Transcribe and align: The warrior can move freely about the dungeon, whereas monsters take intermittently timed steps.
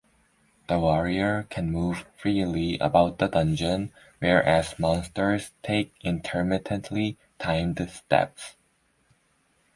The 0.67 0.79
warrior 0.79 1.45
can 1.51 1.71
move 1.71 2.07
freely 2.17 2.79
about 2.79 3.19
the 3.19 3.27
dungeon, 3.27 3.93
whereas 4.17 4.79
monsters 4.79 5.51
take 5.61 5.93
intermittently 6.01 7.19
timed 7.37 7.87
steps. 7.87 8.55